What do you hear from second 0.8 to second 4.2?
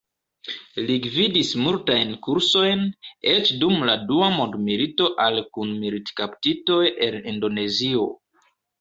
Li gvidis multajn kursojn, eĉ dum la